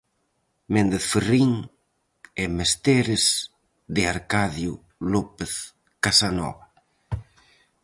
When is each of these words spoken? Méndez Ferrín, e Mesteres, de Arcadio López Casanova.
Méndez 0.73 1.05
Ferrín, 1.11 1.53
e 2.43 2.45
Mesteres, 2.57 3.25
de 3.95 4.03
Arcadio 4.15 4.73
López 5.13 5.51
Casanova. 6.03 6.65